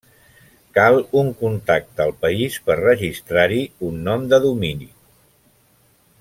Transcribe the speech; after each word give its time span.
Cal 0.77 0.95
un 1.21 1.27
contacte 1.41 2.03
al 2.07 2.13
país 2.25 2.57
per 2.71 2.79
registrar-hi 2.81 3.61
un 3.91 4.01
nom 4.09 4.27
de 4.33 4.41
domini. 4.49 4.91